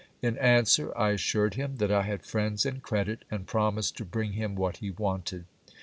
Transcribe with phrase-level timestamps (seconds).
[0.23, 4.33] In answer, I assured him that I had friends and credit, and promised to bring
[4.33, 5.45] him what he wanted.